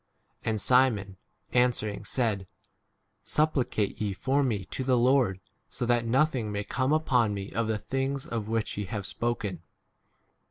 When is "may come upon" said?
6.51-7.35